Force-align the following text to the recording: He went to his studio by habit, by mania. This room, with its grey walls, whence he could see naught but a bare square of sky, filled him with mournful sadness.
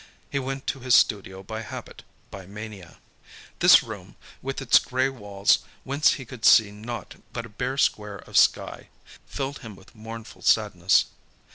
He 0.31 0.39
went 0.39 0.65
to 0.65 0.79
his 0.79 0.95
studio 0.95 1.43
by 1.43 1.61
habit, 1.61 2.01
by 2.31 2.47
mania. 2.47 2.97
This 3.59 3.83
room, 3.83 4.15
with 4.41 4.59
its 4.59 4.79
grey 4.79 5.09
walls, 5.09 5.59
whence 5.83 6.13
he 6.13 6.25
could 6.25 6.43
see 6.43 6.71
naught 6.71 7.17
but 7.33 7.45
a 7.45 7.49
bare 7.49 7.77
square 7.77 8.17
of 8.17 8.35
sky, 8.35 8.89
filled 9.27 9.59
him 9.59 9.75
with 9.75 9.93
mournful 9.93 10.41
sadness. 10.41 11.05